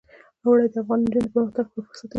[0.43, 2.09] اوړي د افغان نجونو د پرمختګ لپاره فرصتونه برابروي.